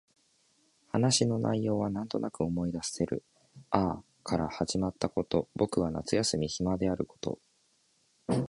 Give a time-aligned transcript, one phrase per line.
[0.91, 3.23] 話の内容はなんとなく思い出せる。
[3.71, 7.37] やあ、から会話が始まったこと、僕は夏休み暇であること、